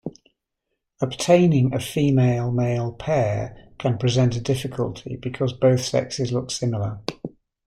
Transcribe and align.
Obtaining 0.99 1.75
a 1.75 1.79
female-male 1.79 2.93
pair 2.93 3.69
can 3.77 3.99
present 3.99 4.35
a 4.35 4.41
difficulty 4.41 5.15
because 5.15 5.53
both 5.53 5.81
sexes 5.85 6.31
look 6.31 6.49
similar. 6.49 6.99